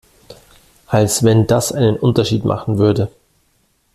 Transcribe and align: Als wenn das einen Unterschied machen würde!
Als 0.87 1.23
wenn 1.23 1.45
das 1.45 1.71
einen 1.71 1.95
Unterschied 1.95 2.43
machen 2.43 2.79
würde! 2.79 3.11